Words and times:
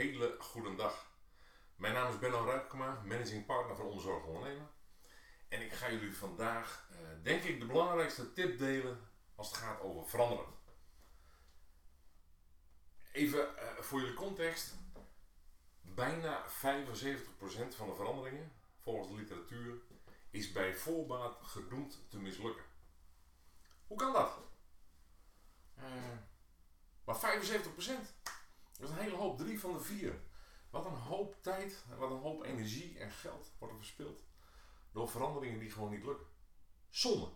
hele 0.00 0.36
goede 0.38 0.74
dag. 0.74 1.12
Mijn 1.76 1.94
naam 1.94 2.12
is 2.12 2.18
Benno 2.18 2.44
Ruikema, 2.44 3.02
managing 3.04 3.46
partner 3.46 3.76
van 3.76 3.86
Omzorg 3.86 4.24
Ondernemen. 4.24 4.70
En 5.48 5.62
ik 5.62 5.72
ga 5.72 5.90
jullie 5.90 6.16
vandaag, 6.16 6.88
eh, 6.90 6.96
denk 7.22 7.42
ik, 7.42 7.60
de 7.60 7.66
belangrijkste 7.66 8.32
tip 8.32 8.58
delen 8.58 9.08
als 9.34 9.48
het 9.48 9.56
gaat 9.56 9.80
over 9.80 10.08
veranderen. 10.08 10.54
Even 13.12 13.58
eh, 13.58 13.82
voor 13.82 14.00
jullie 14.00 14.14
context. 14.14 14.74
Bijna 15.80 16.44
75% 16.48 17.74
van 17.74 17.88
de 17.88 17.94
veranderingen, 17.94 18.52
volgens 18.78 19.08
de 19.08 19.14
literatuur, 19.14 19.80
is 20.30 20.52
bij 20.52 20.74
voorbaat 20.74 21.38
gedoemd 21.42 22.10
te 22.10 22.18
mislukken. 22.18 22.64
Hoe 23.86 23.98
kan 23.98 24.12
dat? 24.12 24.38
Uh, 25.78 25.84
maar 27.04 27.16
75%. 27.16 28.19
Dat 28.80 28.88
is 28.88 28.96
een 28.96 29.02
hele 29.02 29.16
hoop, 29.16 29.38
drie 29.38 29.60
van 29.60 29.72
de 29.72 29.80
vier. 29.80 30.20
Wat 30.70 30.86
een 30.86 30.96
hoop 30.96 31.42
tijd, 31.42 31.84
wat 31.98 32.10
een 32.10 32.20
hoop 32.20 32.44
energie 32.44 32.98
en 32.98 33.10
geld 33.10 33.52
wordt 33.58 33.74
er 33.74 33.80
verspild 33.80 34.24
door 34.92 35.08
veranderingen 35.08 35.58
die 35.58 35.70
gewoon 35.70 35.90
niet 35.90 36.04
lukken. 36.04 36.26
Zonde. 36.88 37.28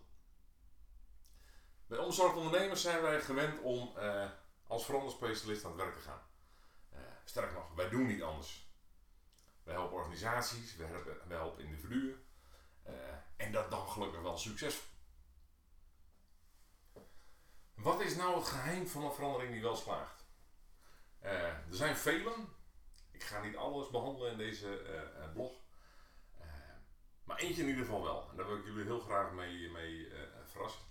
Bij 1.87 1.97
ondernemers 1.97 2.81
zijn 2.81 3.01
wij 3.01 3.21
gewend 3.21 3.61
om 3.61 3.93
uh, 3.97 4.29
als 4.67 4.85
veranderspecialist 4.85 5.65
aan 5.65 5.71
het 5.71 5.79
werk 5.81 5.93
te 5.93 5.99
gaan. 5.99 6.21
Uh, 6.93 6.99
sterker 7.25 7.53
nog, 7.53 7.73
wij 7.75 7.89
doen 7.89 8.05
niet 8.05 8.21
anders. 8.21 8.73
Wij 9.63 9.73
helpen 9.73 9.97
organisaties, 9.97 10.75
wij 10.75 10.87
helpen, 11.27 11.63
individuen. 11.63 12.23
Uh, 12.87 12.93
en 13.35 13.51
dat 13.51 13.71
dan 13.71 13.89
gelukkig 13.89 14.21
wel 14.21 14.37
succesvol. 14.37 14.93
Wat 17.73 18.01
is 18.01 18.15
nou 18.15 18.35
het 18.35 18.47
geheim 18.47 18.87
van 18.87 19.03
een 19.03 19.13
verandering 19.13 19.51
die 19.51 19.61
wel 19.61 19.75
slaagt? 19.75 20.24
Uh, 21.25 21.43
er 21.43 21.65
zijn 21.69 21.95
velen. 21.95 22.47
Ik 23.11 23.23
ga 23.23 23.41
niet 23.41 23.55
alles 23.55 23.89
behandelen 23.89 24.31
in 24.31 24.37
deze 24.37 24.81
uh, 25.19 25.33
blog. 25.33 25.53
Uh, 26.39 26.45
maar 27.23 27.37
eentje 27.37 27.61
in 27.61 27.67
ieder 27.67 27.85
geval 27.85 28.03
wel. 28.03 28.29
En 28.29 28.37
daar 28.37 28.47
wil 28.47 28.57
ik 28.57 28.65
jullie 28.65 28.83
heel 28.83 28.99
graag 28.99 29.31
mee, 29.31 29.69
mee 29.69 30.11
verrassen. 30.45 30.81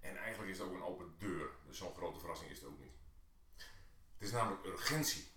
En 0.00 0.16
eigenlijk 0.16 0.52
is 0.52 0.58
het 0.58 0.66
ook 0.66 0.74
een 0.74 0.82
open 0.82 1.14
deur. 1.18 1.50
Dus 1.66 1.78
zo'n 1.78 1.94
grote 1.94 2.18
verrassing 2.18 2.50
is 2.50 2.58
het 2.58 2.68
ook 2.68 2.78
niet. 2.78 2.94
Het 4.18 4.26
is 4.26 4.32
namelijk 4.32 4.64
urgentie. 4.64 5.32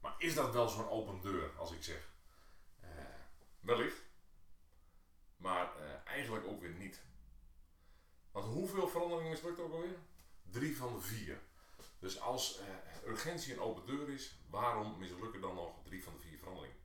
Maar 0.00 0.14
is 0.18 0.34
dat 0.34 0.52
wel 0.52 0.68
zo'n 0.68 0.88
open 0.88 1.20
deur 1.20 1.56
als 1.56 1.72
ik 1.72 1.82
zeg? 1.82 2.12
wellicht. 3.60 4.02
Maar 5.36 5.72
eigenlijk 6.04 6.46
ook 6.46 6.60
weer 6.60 6.74
niet. 6.74 7.02
Want 8.30 8.46
hoeveel 8.46 8.88
veranderingen 8.88 9.30
mislukt 9.30 9.60
ook 9.60 9.72
alweer? 9.72 9.98
Drie 10.42 10.76
van 10.76 10.92
de 10.94 11.00
vier. 11.00 11.40
Dus 11.98 12.20
als 12.20 12.60
uh, 12.60 12.66
urgentie 13.06 13.52
een 13.52 13.60
open 13.60 13.86
deur 13.86 14.10
is, 14.10 14.38
waarom 14.50 14.98
mislukken 14.98 15.40
dan 15.40 15.54
nog 15.54 15.82
drie 15.84 16.04
van 16.04 16.12
de 16.12 16.18
vier 16.18 16.38
veranderingen? 16.38 16.76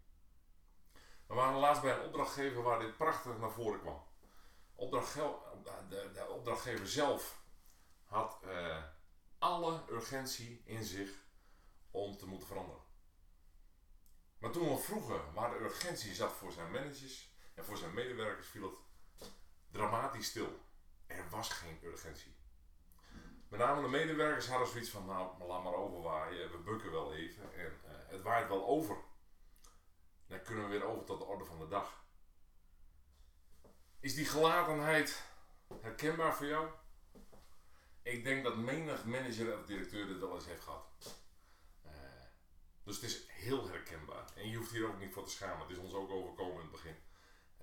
We 1.28 1.34
waren 1.34 1.60
laatst 1.60 1.82
bij 1.82 1.94
een 1.94 2.06
opdrachtgever 2.06 2.62
waar 2.62 2.80
dit 2.80 2.98
prachtig 2.98 3.38
naar 3.38 3.52
voren 3.52 3.80
kwam. 3.80 4.04
de, 5.90 6.10
de, 6.14 6.28
opdrachtgever 6.30 6.88
zelf 6.88 7.42
had 8.04 8.40
uh, 8.46 8.84
alle 9.40 9.82
urgentie 9.90 10.62
in 10.66 10.84
zich 10.84 11.10
om 11.92 12.18
te 12.18 12.28
moeten 12.28 12.48
veranderen. 12.48 12.82
Maar 14.38 14.52
toen 14.52 14.70
we 14.70 14.78
vroegen 14.78 15.34
waar 15.34 15.50
de 15.50 15.60
urgentie 15.60 16.16
zat 16.16 16.32
voor 16.32 16.52
zijn 16.52 16.72
managers 16.72 17.34
en 17.54 17.66
voor 17.66 17.78
zijn 17.78 17.94
medewerkers, 17.94 18.48
viel 18.48 18.64
het 18.64 18.80
dramatisch 19.72 20.28
stil. 20.28 20.60
Er 21.06 21.30
was 21.30 21.50
geen 21.50 21.80
urgentie. 21.84 22.39
Met 23.50 23.60
name 23.60 23.82
de 23.82 23.88
medewerkers 23.88 24.48
hadden 24.48 24.68
zoiets 24.68 24.90
van, 24.90 25.06
nou, 25.06 25.44
laat 25.44 25.64
maar 25.64 25.74
overwaaien, 25.74 26.52
we 26.52 26.58
bukken 26.58 26.92
wel 26.92 27.14
even 27.14 27.54
en 27.54 27.80
uh, 27.86 27.92
het 28.08 28.22
waait 28.22 28.48
wel 28.48 28.68
over. 28.68 28.98
Dan 30.28 30.42
kunnen 30.42 30.64
we 30.64 30.70
weer 30.70 30.84
over 30.84 31.06
tot 31.06 31.20
de 31.20 31.26
orde 31.26 31.46
van 31.46 31.60
de 31.60 31.68
dag. 31.68 32.04
Is 34.00 34.16
die 34.16 34.26
gelatenheid 34.26 35.24
herkenbaar 35.82 36.36
voor 36.36 36.46
jou? 36.46 36.70
Ik 38.02 38.24
denk 38.24 38.44
dat 38.44 38.58
menig 38.58 39.06
manager 39.06 39.60
of 39.60 39.66
directeur 39.66 40.08
dit 40.08 40.20
wel 40.20 40.36
eens 40.36 40.46
heeft 40.46 40.64
gehad. 40.64 40.88
Uh, 41.86 41.92
dus 42.84 42.96
het 42.96 43.04
is 43.04 43.28
heel 43.28 43.68
herkenbaar. 43.68 44.26
En 44.36 44.50
je 44.50 44.58
hoeft 44.58 44.72
hier 44.72 44.88
ook 44.88 45.00
niet 45.00 45.14
voor 45.14 45.26
te 45.26 45.32
schamen. 45.32 45.68
Het 45.68 45.78
is 45.78 45.84
ons 45.84 45.94
ook 45.94 46.10
overkomen 46.10 46.56
in 46.56 46.62
het 46.62 46.72
begin. 46.72 46.96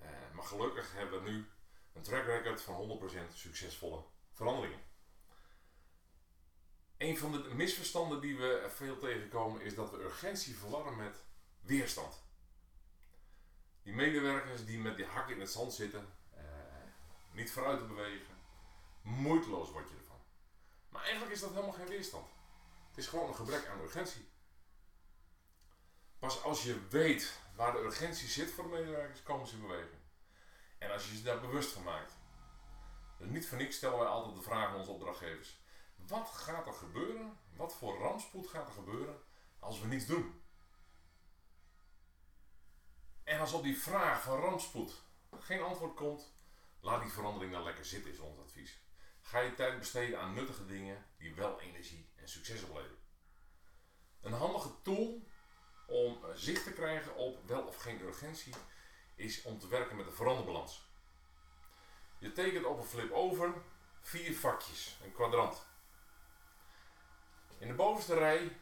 Uh, 0.01 0.09
maar 0.33 0.45
gelukkig 0.45 0.93
hebben 0.93 1.23
we 1.23 1.29
nu 1.29 1.45
een 1.93 2.01
track 2.01 2.25
record 2.25 2.61
van 2.61 2.99
100% 3.29 3.33
succesvolle 3.33 4.03
veranderingen. 4.33 4.86
Een 7.07 7.17
van 7.17 7.31
de 7.31 7.53
misverstanden 7.53 8.21
die 8.21 8.37
we 8.37 8.69
veel 8.75 8.97
tegenkomen 8.97 9.61
is 9.61 9.75
dat 9.75 9.91
we 9.91 10.03
urgentie 10.03 10.55
verwarren 10.55 10.95
met 10.95 11.23
weerstand. 11.61 12.23
Die 13.83 13.93
medewerkers 13.93 14.65
die 14.65 14.79
met 14.79 14.95
die 14.95 15.05
hak 15.05 15.29
in 15.29 15.39
het 15.39 15.51
zand 15.51 15.73
zitten, 15.73 16.07
eh, 16.35 16.43
niet 17.31 17.51
vooruit 17.51 17.79
te 17.79 17.85
bewegen, 17.85 18.35
moeiteloos 19.01 19.71
word 19.71 19.89
je 19.89 19.95
ervan. 19.95 20.19
Maar 20.89 21.01
eigenlijk 21.01 21.33
is 21.33 21.39
dat 21.39 21.49
helemaal 21.49 21.71
geen 21.71 21.87
weerstand. 21.87 22.27
Het 22.89 22.97
is 22.97 23.07
gewoon 23.07 23.27
een 23.27 23.35
gebrek 23.35 23.67
aan 23.67 23.81
urgentie. 23.81 24.29
Pas 26.19 26.43
als 26.43 26.63
je 26.63 26.87
weet 26.89 27.39
waar 27.55 27.71
de 27.71 27.79
urgentie 27.79 28.27
zit 28.27 28.51
voor 28.51 28.63
de 28.63 28.69
medewerkers, 28.69 29.23
komen 29.23 29.47
ze 29.47 29.55
in 29.55 29.61
beweging. 29.61 30.01
En 30.77 30.91
als 30.91 31.09
je 31.09 31.15
ze 31.15 31.23
daar 31.23 31.41
bewust 31.41 31.71
van 31.71 31.83
maakt. 31.83 32.17
Dus 33.17 33.29
niet 33.29 33.47
voor 33.47 33.57
niks 33.57 33.75
stellen 33.75 33.99
wij 33.99 34.07
altijd 34.07 34.35
de 34.35 34.41
vraag 34.41 34.67
aan 34.67 34.75
onze 34.75 34.91
opdrachtgevers. 34.91 35.57
Wat 36.07 36.29
gaat 36.29 36.67
er 36.67 36.73
gebeuren? 36.73 37.37
Wat 37.55 37.75
voor 37.75 37.97
rampspoed 37.97 38.47
gaat 38.47 38.67
er 38.67 38.73
gebeuren 38.73 39.21
als 39.59 39.79
we 39.79 39.87
niets 39.87 40.05
doen? 40.05 40.41
En 43.23 43.39
als 43.39 43.53
op 43.53 43.63
die 43.63 43.77
vraag 43.77 44.21
van 44.21 44.39
rampspoed 44.39 45.01
geen 45.39 45.61
antwoord 45.61 45.95
komt, 45.95 46.33
laat 46.79 47.01
die 47.01 47.11
verandering 47.11 47.51
dan 47.51 47.63
lekker 47.63 47.85
zitten, 47.85 48.11
is 48.11 48.19
ons 48.19 48.39
advies. 48.39 48.79
Ga 49.21 49.39
je 49.39 49.53
tijd 49.53 49.79
besteden 49.79 50.19
aan 50.19 50.33
nuttige 50.33 50.65
dingen 50.65 51.05
die 51.17 51.35
wel 51.35 51.61
energie 51.61 52.09
en 52.15 52.29
succes 52.29 52.63
opleveren. 52.63 52.97
Een 54.21 54.33
handige 54.33 54.81
tool 54.81 55.27
om 55.87 56.19
zicht 56.33 56.63
te 56.63 56.73
krijgen 56.73 57.15
op 57.15 57.47
wel 57.47 57.61
of 57.61 57.81
geen 57.81 58.01
urgentie 58.01 58.53
is 59.15 59.41
om 59.41 59.59
te 59.59 59.67
werken 59.67 59.95
met 59.95 60.05
de 60.05 60.11
veranderbalans. 60.11 60.89
Je 62.19 62.31
tekent 62.31 62.65
op 62.65 62.77
een 62.77 62.83
flip 62.83 63.11
over 63.11 63.53
vier 64.01 64.35
vakjes, 64.35 64.97
een 65.03 65.11
kwadrant. 65.11 65.66
In 67.57 67.67
de 67.67 67.73
bovenste 67.73 68.13
rij 68.13 68.57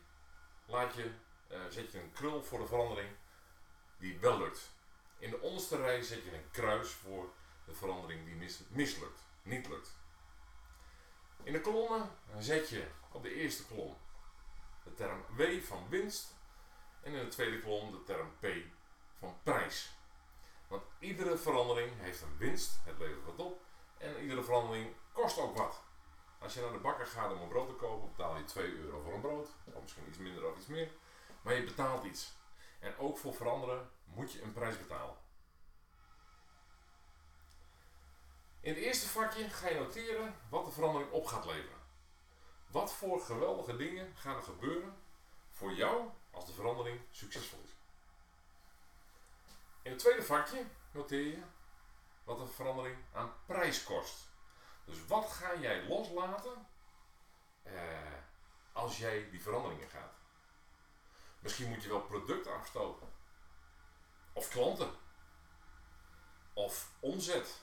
laat 0.66 0.94
je, 0.94 1.11
uh, 1.51 1.57
zet 1.69 1.91
je 1.91 2.01
een 2.01 2.13
krul 2.13 2.44
voor 2.44 2.59
de 2.59 2.67
verandering 2.67 3.09
die 3.97 4.19
wel 4.19 4.38
lukt. 4.38 4.72
In 5.17 5.29
de 5.29 5.41
onderste 5.41 5.78
rij 5.78 6.01
zet 6.01 6.23
je 6.23 6.33
een 6.33 6.51
kruis 6.51 6.89
voor 6.89 7.33
de 7.66 7.73
verandering 7.73 8.25
die 8.25 8.35
mis, 8.35 8.59
mislukt, 8.69 9.19
niet 9.41 9.67
lukt. 9.67 9.95
In 11.44 11.53
de 11.53 11.61
kolommen 11.61 12.09
zet 12.39 12.69
je 12.69 12.88
op 13.11 13.23
de 13.23 13.33
eerste 13.33 13.66
kolom 13.66 13.97
de 14.83 14.94
term 14.94 15.25
W 15.35 15.62
van 15.62 15.89
winst 15.89 16.35
en 17.01 17.13
in 17.13 17.23
de 17.23 17.27
tweede 17.27 17.62
kolom 17.62 17.91
de 17.91 18.03
term 18.03 18.31
P 18.39 18.47
van 19.19 19.38
prijs. 19.44 19.89
Want 20.67 20.83
iedere 21.00 21.38
verandering 21.38 21.91
heeft 21.97 22.22
een 22.22 22.38
winst, 22.38 22.79
het 22.83 22.97
levert 22.97 23.25
wat 23.25 23.45
op, 23.45 23.62
en 23.97 24.22
iedere 24.22 24.44
verandering 24.44 24.94
kost 25.12 25.38
ook 25.38 25.57
wat. 25.57 25.83
Als 26.45 26.53
je 26.53 26.61
naar 26.61 26.72
de 26.72 26.78
bakker 26.78 27.06
gaat 27.06 27.31
om 27.31 27.41
een 27.41 27.47
brood 27.47 27.67
te 27.67 27.73
kopen, 27.73 28.09
betaal 28.09 28.38
je 28.38 28.44
2 28.44 28.78
euro 28.78 29.01
voor 29.01 29.13
een 29.13 29.22
brood. 29.22 29.50
Of 29.73 29.81
misschien 29.81 30.07
iets 30.07 30.17
minder 30.17 30.50
of 30.50 30.57
iets 30.57 30.67
meer. 30.67 30.91
Maar 31.41 31.53
je 31.53 31.63
betaalt 31.63 32.03
iets. 32.03 32.33
En 32.79 32.97
ook 32.97 33.17
voor 33.17 33.33
veranderen 33.33 33.89
moet 34.03 34.31
je 34.31 34.41
een 34.41 34.53
prijs 34.53 34.78
betalen. 34.78 35.16
In 38.59 38.73
het 38.73 38.83
eerste 38.83 39.07
vakje 39.07 39.50
ga 39.50 39.69
je 39.69 39.79
noteren 39.79 40.35
wat 40.50 40.66
de 40.66 40.72
verandering 40.72 41.11
op 41.11 41.25
gaat 41.25 41.45
leveren. 41.45 41.79
Wat 42.68 42.94
voor 42.94 43.21
geweldige 43.21 43.75
dingen 43.75 44.15
gaan 44.15 44.36
er 44.36 44.44
gebeuren 44.44 44.98
voor 45.50 45.74
jou 45.74 46.09
als 46.31 46.45
de 46.45 46.53
verandering 46.53 47.00
succesvol 47.12 47.59
is. 47.63 47.75
In 49.81 49.91
het 49.91 50.00
tweede 50.00 50.24
vakje 50.24 50.65
noteer 50.91 51.25
je 51.25 51.41
wat 52.24 52.38
de 52.38 52.48
verandering 52.48 52.98
aan 53.13 53.33
prijs 53.45 53.83
kost. 53.83 54.33
Dus 54.86 55.06
wat 55.08 55.32
ga 55.32 55.56
jij 55.56 55.88
loslaten 55.88 56.68
eh, 57.64 57.74
als 58.72 58.98
jij 58.98 59.30
die 59.30 59.42
veranderingen 59.42 59.90
gaat? 59.90 60.14
Misschien 61.40 61.70
moet 61.70 61.84
je 61.84 61.90
wel 61.90 62.02
producten 62.02 62.54
afstoten. 62.54 63.08
Of 64.34 64.50
klanten. 64.50 64.92
Of 66.54 66.92
omzet. 67.00 67.62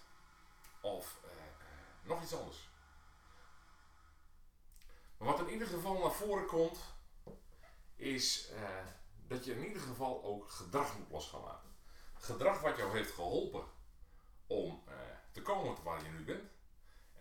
Of 0.80 1.18
eh, 1.24 1.30
nog 2.02 2.22
iets 2.22 2.34
anders. 2.34 2.70
Maar 5.16 5.28
wat 5.28 5.40
in 5.40 5.52
ieder 5.52 5.68
geval 5.68 5.98
naar 5.98 6.12
voren 6.12 6.46
komt, 6.46 6.78
is 7.96 8.48
eh, 8.48 8.86
dat 9.26 9.44
je 9.44 9.54
in 9.54 9.66
ieder 9.66 9.82
geval 9.82 10.24
ook 10.24 10.50
gedrag 10.50 10.98
moet 10.98 11.10
los 11.10 11.28
gaan 11.28 11.40
laten. 11.40 11.70
Gedrag 12.14 12.60
wat 12.60 12.76
jou 12.76 12.92
heeft 12.96 13.12
geholpen 13.12 13.64
om 14.46 14.82
eh, 14.86 14.94
te 15.32 15.42
komen 15.42 15.74
tot 15.74 15.84
waar 15.84 16.02
je 16.02 16.08
nu 16.08 16.24
bent. 16.24 16.51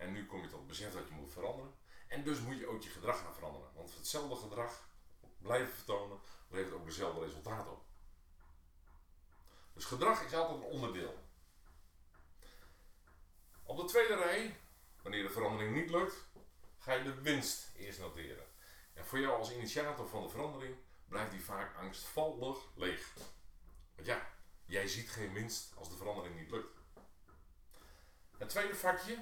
En 0.02 0.12
nu 0.12 0.26
kom 0.26 0.42
je 0.42 0.48
tot 0.48 0.58
het 0.58 0.66
besef 0.68 0.92
dat 0.92 1.08
je 1.08 1.14
moet 1.14 1.32
veranderen. 1.32 1.74
En 2.08 2.24
dus 2.24 2.40
moet 2.40 2.58
je 2.58 2.66
ook 2.66 2.82
je 2.82 2.88
gedrag 2.88 3.18
gaan 3.18 3.34
veranderen. 3.34 3.68
Want 3.74 3.94
hetzelfde 3.94 4.36
gedrag 4.36 4.88
blijven 5.38 5.74
vertonen 5.74 6.18
levert 6.48 6.74
ook 6.74 6.84
dezelfde 6.84 7.20
resultaten 7.20 7.72
op. 7.72 7.84
Dus 9.72 9.84
gedrag 9.84 10.24
is 10.24 10.34
altijd 10.34 10.58
een 10.58 10.70
onderdeel. 10.70 11.14
Op 13.62 13.76
de 13.76 13.84
tweede 13.84 14.14
rij, 14.14 14.56
wanneer 15.02 15.22
de 15.22 15.30
verandering 15.30 15.74
niet 15.74 15.90
lukt, 15.90 16.14
ga 16.78 16.92
je 16.92 17.02
de 17.02 17.20
winst 17.20 17.70
eerst 17.76 17.98
noteren. 17.98 18.46
En 18.94 19.06
voor 19.06 19.18
jou 19.18 19.38
als 19.38 19.52
initiator 19.52 20.08
van 20.08 20.22
de 20.22 20.28
verandering 20.28 20.76
blijft 21.08 21.30
die 21.30 21.44
vaak 21.44 21.76
angstvallig 21.76 22.58
leeg. 22.74 23.12
Want 23.94 24.06
ja, 24.06 24.28
jij 24.64 24.88
ziet 24.88 25.10
geen 25.10 25.32
winst 25.32 25.72
als 25.76 25.88
de 25.88 25.96
verandering 25.96 26.38
niet 26.38 26.50
lukt. 26.50 26.80
Het 28.38 28.48
tweede 28.48 28.74
vakje, 28.74 29.18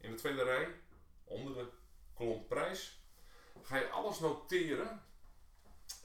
in 0.00 0.10
de 0.10 0.16
tweede 0.16 0.42
rij, 0.42 0.80
onder 1.24 1.54
de 1.54 1.70
kolom 2.14 2.46
prijs, 2.46 3.02
ga 3.62 3.76
je 3.76 3.88
alles 3.88 4.18
noteren 4.18 5.02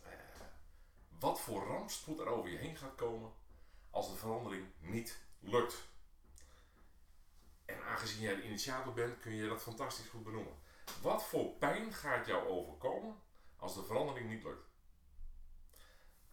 eh, 0.03 0.11
wat 1.19 1.39
voor 1.39 1.63
rampspoed 1.63 2.19
er 2.19 2.27
over 2.27 2.49
je 2.49 2.57
heen 2.57 2.77
gaat 2.77 2.95
komen 2.95 3.31
als 3.89 4.11
de 4.11 4.17
verandering 4.17 4.67
niet 4.79 5.19
lukt. 5.39 5.87
En 7.65 7.83
aangezien 7.83 8.21
jij 8.21 8.35
de 8.35 8.43
initiator 8.43 8.93
bent, 8.93 9.19
kun 9.19 9.33
je 9.33 9.47
dat 9.47 9.61
fantastisch 9.61 10.07
goed 10.07 10.23
benoemen. 10.23 10.57
Wat 11.01 11.23
voor 11.23 11.49
pijn 11.49 11.93
gaat 11.93 12.25
jou 12.25 12.47
overkomen 12.47 13.21
als 13.55 13.73
de 13.75 13.83
verandering 13.83 14.29
niet 14.29 14.43
lukt? 14.43 14.67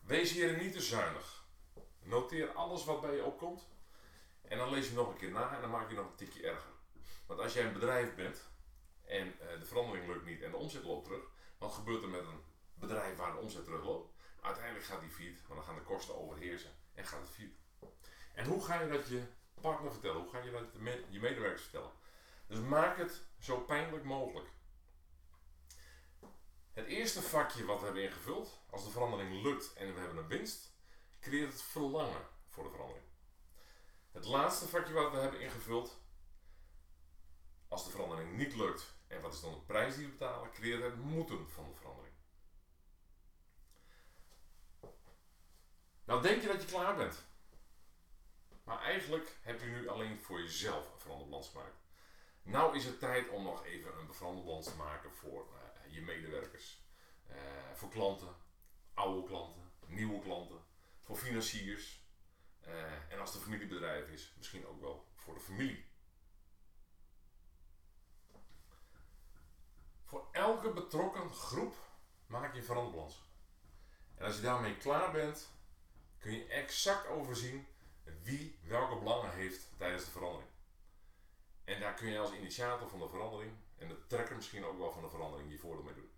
Wees 0.00 0.32
hierin 0.32 0.58
niet 0.58 0.72
te 0.72 0.80
zuinig. 0.80 1.44
Noteer 2.02 2.52
alles 2.52 2.84
wat 2.84 3.00
bij 3.00 3.14
je 3.14 3.24
opkomt. 3.24 3.68
En 4.42 4.58
dan 4.58 4.70
lees 4.70 4.88
je 4.88 4.94
nog 4.94 5.08
een 5.08 5.16
keer 5.16 5.30
na 5.30 5.54
en 5.54 5.60
dan 5.60 5.70
maak 5.70 5.88
je 5.88 5.94
nog 5.94 6.06
een 6.06 6.16
tikje 6.16 6.42
erger. 6.42 6.72
Want 7.30 7.42
als 7.42 7.52
jij 7.52 7.64
een 7.64 7.72
bedrijf 7.72 8.14
bent 8.14 8.48
en 9.04 9.40
eh, 9.40 9.58
de 9.58 9.66
verandering 9.66 10.06
lukt 10.06 10.24
niet 10.24 10.42
en 10.42 10.50
de 10.50 10.56
omzet 10.56 10.84
loopt 10.84 11.04
terug, 11.04 11.24
wat 11.58 11.72
gebeurt 11.72 12.02
er 12.02 12.08
met 12.08 12.20
een 12.20 12.42
bedrijf 12.74 13.16
waar 13.16 13.32
de 13.32 13.38
omzet 13.38 13.64
terugloopt? 13.64 14.14
Uiteindelijk 14.40 14.84
gaat 14.84 15.00
die 15.00 15.10
fiet, 15.10 15.40
maar 15.46 15.56
dan 15.56 15.64
gaan 15.64 15.74
de 15.74 15.82
kosten 15.82 16.18
overheersen 16.18 16.70
en 16.94 17.04
gaat 17.04 17.20
het 17.20 17.30
fiet. 17.30 17.54
En 18.34 18.46
hoe 18.46 18.64
ga 18.64 18.80
je 18.80 18.88
dat 18.88 19.08
je 19.08 19.22
partner 19.60 19.92
vertellen? 19.92 20.20
Hoe 20.20 20.30
ga 20.30 20.38
je 20.38 20.50
dat 20.50 20.64
je 21.08 21.20
medewerkers 21.20 21.62
vertellen? 21.62 21.92
Dus 22.46 22.58
maak 22.58 22.96
het 22.96 23.22
zo 23.38 23.60
pijnlijk 23.60 24.04
mogelijk. 24.04 24.48
Het 26.72 26.86
eerste 26.86 27.22
vakje 27.22 27.64
wat 27.64 27.78
we 27.78 27.84
hebben 27.84 28.02
ingevuld, 28.02 28.60
als 28.70 28.84
de 28.84 28.90
verandering 28.90 29.42
lukt 29.42 29.72
en 29.72 29.94
we 29.94 30.00
hebben 30.00 30.18
een 30.18 30.28
winst, 30.28 30.74
creëert 31.20 31.52
het 31.52 31.62
verlangen 31.62 32.26
voor 32.48 32.64
de 32.64 32.70
verandering. 32.70 33.06
Het 34.12 34.24
laatste 34.24 34.68
vakje 34.68 34.92
wat 34.92 35.12
we 35.12 35.18
hebben 35.18 35.40
ingevuld, 35.40 36.00
als 37.70 37.84
de 37.84 37.90
verandering 37.90 38.36
niet 38.36 38.54
lukt 38.54 38.94
en 39.06 39.20
wat 39.20 39.34
is 39.34 39.40
dan 39.40 39.52
de 39.52 39.60
prijs 39.60 39.94
die 39.94 40.04
we 40.04 40.10
betalen, 40.10 40.52
creëert 40.52 40.82
het 40.82 40.96
moeten 40.96 41.50
van 41.50 41.68
de 41.68 41.74
verandering. 41.74 42.14
Nou 46.04 46.22
denk 46.22 46.42
je 46.42 46.48
dat 46.48 46.62
je 46.62 46.68
klaar 46.68 46.96
bent. 46.96 47.24
Maar 48.64 48.82
eigenlijk 48.82 49.36
heb 49.42 49.60
je 49.60 49.66
nu 49.66 49.88
alleen 49.88 50.20
voor 50.20 50.40
jezelf 50.40 50.92
een 50.92 50.98
veranderbalans 50.98 51.48
gemaakt. 51.48 51.76
Nou 52.42 52.76
is 52.76 52.84
het 52.84 52.98
tijd 52.98 53.28
om 53.28 53.42
nog 53.42 53.64
even 53.64 53.98
een 53.98 54.14
veranderbalans 54.14 54.66
te 54.66 54.76
maken 54.76 55.12
voor 55.12 55.46
uh, 55.52 55.94
je 55.94 56.00
medewerkers. 56.00 56.82
Uh, 57.30 57.36
voor 57.74 57.88
klanten, 57.88 58.34
oude 58.94 59.26
klanten, 59.26 59.72
nieuwe 59.86 60.20
klanten, 60.20 60.64
voor 61.02 61.16
financiers. 61.16 62.04
Uh, 62.66 63.12
en 63.12 63.20
als 63.20 63.28
het 63.28 63.38
een 63.38 63.44
familiebedrijf 63.44 64.08
is, 64.08 64.34
misschien 64.36 64.66
ook 64.66 64.80
wel 64.80 65.08
voor 65.14 65.34
de 65.34 65.40
familie. 65.40 65.88
Voor 70.04 70.28
betrokken 70.72 71.34
groep 71.34 71.76
maak 72.26 72.54
je 72.54 72.62
veranderbalans. 72.62 73.22
En 74.14 74.26
als 74.26 74.36
je 74.36 74.42
daarmee 74.42 74.76
klaar 74.76 75.12
bent, 75.12 75.48
kun 76.18 76.32
je 76.32 76.46
exact 76.46 77.06
overzien 77.06 77.66
wie 78.22 78.58
welke 78.62 78.98
belangen 78.98 79.32
heeft 79.32 79.68
tijdens 79.76 80.04
de 80.04 80.10
verandering. 80.10 80.50
En 81.64 81.80
daar 81.80 81.94
kun 81.94 82.08
je 82.08 82.18
als 82.18 82.32
initiator 82.32 82.88
van 82.88 82.98
de 82.98 83.08
verandering 83.08 83.52
en 83.76 83.88
de 83.88 84.06
trekker 84.06 84.36
misschien 84.36 84.64
ook 84.64 84.78
wel 84.78 84.92
van 84.92 85.02
de 85.02 85.10
verandering 85.10 85.50
je 85.50 85.58
voordeel 85.58 85.84
mee 85.84 85.94
doen. 85.94 86.10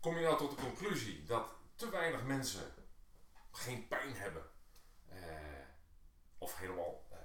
Kom 0.00 0.16
je 0.16 0.24
nou 0.24 0.38
tot 0.38 0.50
de 0.50 0.62
conclusie 0.62 1.24
dat 1.24 1.54
te 1.74 1.90
weinig 1.90 2.24
mensen 2.24 2.74
geen 3.50 3.88
pijn 3.88 4.16
hebben 4.16 4.50
eh, 5.08 5.18
of 6.38 6.58
helemaal 6.58 7.06
eh, 7.10 7.18
eh 7.18 7.24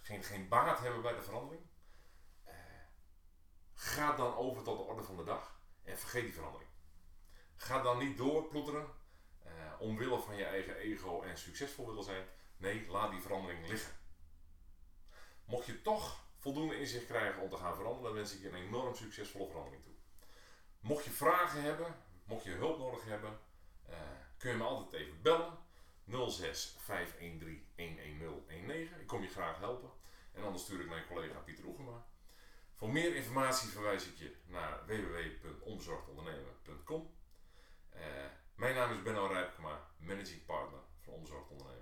geen, 0.00 0.22
geen 0.22 0.48
baat 0.48 0.78
hebben 0.78 1.02
bij 1.02 1.14
de 1.14 1.22
verandering? 1.22 1.62
Eh, 3.92 3.98
ga 3.98 4.16
dan 4.16 4.34
over 4.34 4.62
tot 4.62 4.76
de 4.76 4.82
orde 4.82 5.02
van 5.02 5.16
de 5.16 5.24
dag 5.24 5.60
en 5.82 5.98
vergeet 5.98 6.22
die 6.22 6.32
verandering. 6.32 6.70
Ga 7.56 7.82
dan 7.82 7.98
niet 7.98 8.16
doorploeteren 8.16 8.86
eh, 9.42 9.52
omwille 9.78 10.18
van 10.18 10.36
je 10.36 10.44
eigen 10.44 10.76
ego 10.76 11.22
en 11.22 11.38
succesvol 11.38 11.86
willen 11.86 12.04
zijn. 12.04 12.26
Nee, 12.56 12.86
laat 12.90 13.10
die 13.10 13.20
verandering 13.20 13.68
liggen. 13.68 13.92
Mocht 15.44 15.66
je 15.66 15.82
toch 15.82 16.24
voldoende 16.38 16.78
inzicht 16.78 17.06
krijgen 17.06 17.42
om 17.42 17.50
te 17.50 17.56
gaan 17.56 17.74
veranderen, 17.74 18.14
wens 18.14 18.34
ik 18.34 18.40
je 18.40 18.48
een 18.48 18.66
enorm 18.66 18.94
succesvolle 18.94 19.48
verandering 19.48 19.82
toe. 19.82 19.92
Mocht 20.80 21.04
je 21.04 21.10
vragen 21.10 21.62
hebben, 21.62 21.96
mocht 22.24 22.44
je 22.44 22.50
hulp 22.50 22.78
nodig 22.78 23.04
hebben, 23.04 23.38
uh, 23.90 23.96
kun 24.38 24.50
je 24.50 24.56
me 24.56 24.64
altijd 24.64 25.02
even 25.02 25.22
bellen. 25.22 25.58
06 26.30 26.76
513 26.78 27.66
11019. 27.74 29.00
Ik 29.00 29.06
kom 29.06 29.22
je 29.22 29.28
graag 29.28 29.58
helpen. 29.58 29.90
En 30.32 30.42
anders 30.42 30.62
stuur 30.62 30.80
ik 30.80 30.88
mijn 30.88 31.06
collega 31.06 31.38
Pieter 31.38 31.64
Oegema. 31.64 32.04
Voor 32.82 32.92
meer 32.92 33.14
informatie 33.14 33.68
verwijs 33.68 34.06
ik 34.06 34.16
je 34.16 34.36
naar 34.46 34.86
www.omzorgondernemer.com. 34.86 37.10
Eh, 37.88 38.02
mijn 38.54 38.74
naam 38.74 38.92
is 38.92 39.02
Benno 39.02 39.26
Rijpkema, 39.26 39.88
managing 39.98 40.44
partner 40.44 40.80
van 41.00 41.12
Omzorgondernemen. 41.12 41.81